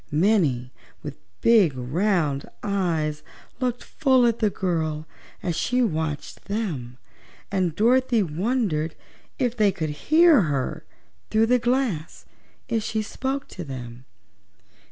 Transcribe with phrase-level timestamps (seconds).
[0.09, 0.73] Many
[1.03, 3.21] with big round eyes
[3.59, 5.05] looked full at the girl
[5.43, 6.97] as she watched them
[7.51, 8.95] and Dorothy wondered
[9.37, 10.83] if they could hear her
[11.29, 12.25] through the glass
[12.67, 14.05] if she spoke to them.